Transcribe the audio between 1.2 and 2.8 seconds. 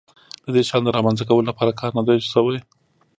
کولو لپاره کار نه دی شوی.